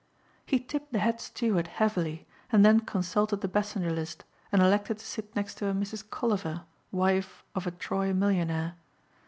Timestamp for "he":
0.47-0.59